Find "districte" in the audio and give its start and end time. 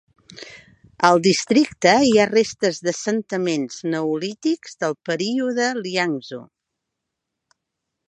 1.27-1.91